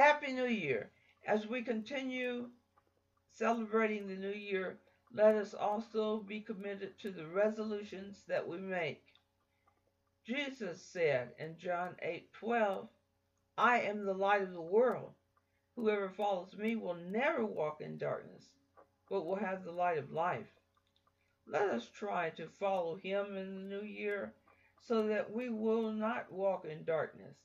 Happy 0.00 0.32
New 0.32 0.46
Year. 0.46 0.90
As 1.26 1.46
we 1.46 1.60
continue 1.60 2.48
celebrating 3.32 4.08
the 4.08 4.16
new 4.16 4.32
year, 4.32 4.78
let 5.12 5.34
us 5.34 5.52
also 5.52 6.20
be 6.20 6.40
committed 6.40 6.98
to 7.00 7.10
the 7.10 7.26
resolutions 7.26 8.24
that 8.26 8.48
we 8.48 8.56
make. 8.56 9.04
Jesus 10.26 10.82
said 10.82 11.34
in 11.38 11.58
John 11.58 11.96
8:12, 12.02 12.88
I 13.58 13.82
am 13.82 14.06
the 14.06 14.14
light 14.14 14.40
of 14.40 14.54
the 14.54 14.62
world. 14.62 15.12
Whoever 15.76 16.08
follows 16.08 16.56
me 16.56 16.76
will 16.76 16.94
never 16.94 17.44
walk 17.44 17.82
in 17.82 17.98
darkness, 17.98 18.48
but 19.10 19.26
will 19.26 19.36
have 19.36 19.64
the 19.64 19.72
light 19.72 19.98
of 19.98 20.10
life. 20.10 20.50
Let 21.46 21.68
us 21.68 21.90
try 21.90 22.30
to 22.30 22.48
follow 22.48 22.96
him 22.96 23.36
in 23.36 23.54
the 23.54 23.76
new 23.76 23.84
year 23.84 24.32
so 24.78 25.08
that 25.08 25.30
we 25.30 25.50
will 25.50 25.92
not 25.92 26.32
walk 26.32 26.64
in 26.64 26.84
darkness, 26.84 27.36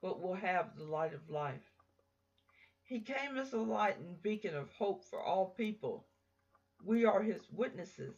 but 0.00 0.22
will 0.22 0.36
have 0.36 0.74
the 0.74 0.84
light 0.84 1.12
of 1.12 1.28
life. 1.28 1.71
He 2.92 3.00
came 3.00 3.38
as 3.38 3.54
a 3.54 3.58
light 3.58 3.96
and 3.96 4.20
beacon 4.20 4.54
of 4.54 4.70
hope 4.72 5.02
for 5.06 5.18
all 5.18 5.54
people. 5.56 6.04
We 6.84 7.06
are 7.06 7.22
his 7.22 7.50
witnesses, 7.50 8.14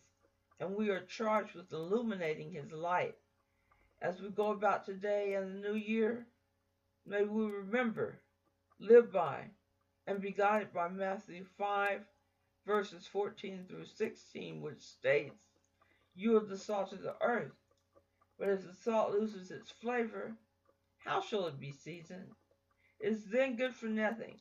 and 0.58 0.74
we 0.74 0.90
are 0.90 1.04
charged 1.04 1.54
with 1.54 1.72
illuminating 1.72 2.50
his 2.50 2.72
light. 2.72 3.14
As 4.02 4.20
we 4.20 4.30
go 4.30 4.50
about 4.50 4.84
today 4.84 5.34
and 5.34 5.62
the 5.62 5.68
new 5.68 5.76
year, 5.76 6.26
may 7.06 7.22
we 7.22 7.44
remember, 7.44 8.18
live 8.80 9.12
by, 9.12 9.50
and 10.08 10.20
be 10.20 10.32
guided 10.32 10.72
by 10.72 10.88
Matthew 10.88 11.44
5, 11.56 12.00
verses 12.66 13.06
14 13.06 13.66
through 13.68 13.86
16, 13.86 14.60
which 14.60 14.80
states, 14.80 15.52
You 16.16 16.36
are 16.36 16.44
the 16.44 16.58
salt 16.58 16.92
of 16.92 17.00
the 17.00 17.14
earth, 17.22 17.54
but 18.40 18.48
if 18.48 18.66
the 18.66 18.74
salt 18.74 19.12
loses 19.12 19.52
its 19.52 19.70
flavor, 19.70 20.34
how 20.98 21.20
shall 21.20 21.46
it 21.46 21.60
be 21.60 21.70
seasoned? 21.70 22.32
It 22.98 23.12
is 23.12 23.24
then 23.26 23.54
good 23.54 23.76
for 23.76 23.86
nothing, 23.86 24.40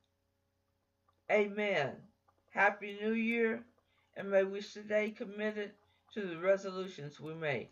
Amen. 1.31 1.91
Happy 2.49 2.97
New 3.01 3.13
Year, 3.13 3.63
and 4.17 4.29
may 4.29 4.43
we 4.43 4.59
stay 4.59 5.11
committed 5.11 5.71
to 6.13 6.27
the 6.27 6.37
resolutions 6.37 7.21
we 7.21 7.33
make. 7.33 7.71